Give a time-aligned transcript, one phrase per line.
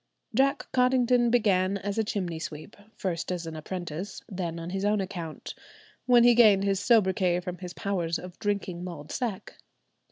[0.33, 4.99] Jack Cottington began as a chimney sweep, first as an apprentice, then on his own
[4.99, 5.53] account,
[6.07, 9.57] when he gained his soubriquet from his powers of drinking mulled sack.